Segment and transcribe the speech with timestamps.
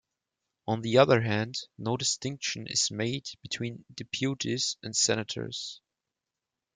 [0.67, 5.79] On the other hand, no distinction is made between deputies and senators.